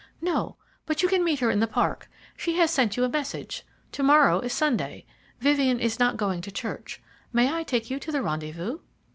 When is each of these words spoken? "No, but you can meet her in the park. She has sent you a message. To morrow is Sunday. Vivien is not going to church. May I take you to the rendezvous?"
"No, 0.19 0.55
but 0.87 1.03
you 1.03 1.09
can 1.09 1.23
meet 1.23 1.41
her 1.41 1.51
in 1.51 1.59
the 1.59 1.67
park. 1.67 2.09
She 2.35 2.55
has 2.57 2.71
sent 2.71 2.97
you 2.97 3.03
a 3.03 3.07
message. 3.09 3.63
To 3.91 4.01
morrow 4.01 4.39
is 4.39 4.51
Sunday. 4.51 5.05
Vivien 5.39 5.79
is 5.79 5.99
not 5.99 6.17
going 6.17 6.41
to 6.41 6.49
church. 6.49 6.99
May 7.31 7.53
I 7.53 7.61
take 7.61 7.91
you 7.91 7.99
to 7.99 8.11
the 8.11 8.23
rendezvous?" 8.23 8.79